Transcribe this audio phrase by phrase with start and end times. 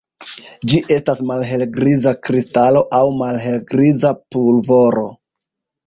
[0.71, 5.11] Ĝi estas malhelgriza kristalo aŭ malhelgriza pulvoro.